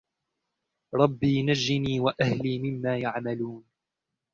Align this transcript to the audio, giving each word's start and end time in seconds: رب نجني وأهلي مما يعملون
رب 0.93 1.25
نجني 1.25 1.99
وأهلي 1.99 2.59
مما 2.59 2.97
يعملون 2.97 3.63